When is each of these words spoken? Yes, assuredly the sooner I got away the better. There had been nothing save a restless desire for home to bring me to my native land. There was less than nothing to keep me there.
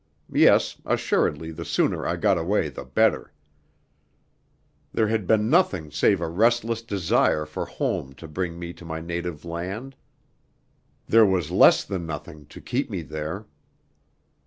Yes, 0.33 0.81
assuredly 0.83 1.51
the 1.51 1.63
sooner 1.63 2.07
I 2.07 2.15
got 2.15 2.39
away 2.39 2.69
the 2.69 2.83
better. 2.85 3.31
There 4.91 5.09
had 5.09 5.27
been 5.27 5.47
nothing 5.47 5.91
save 5.91 6.21
a 6.21 6.27
restless 6.27 6.81
desire 6.81 7.45
for 7.45 7.67
home 7.67 8.13
to 8.13 8.27
bring 8.27 8.57
me 8.57 8.73
to 8.73 8.83
my 8.83 8.99
native 8.99 9.45
land. 9.45 9.95
There 11.07 11.27
was 11.27 11.51
less 11.51 11.83
than 11.85 12.07
nothing 12.07 12.47
to 12.47 12.59
keep 12.59 12.89
me 12.89 13.03
there. 13.03 13.45